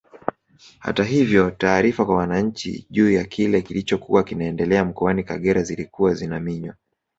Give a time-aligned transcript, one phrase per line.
[0.79, 6.75] Hata hivyo taarifa kwa wananchi juu ya kile kilichokuwa kinaendelea mkoani Kagera zilikuwa zinaminywa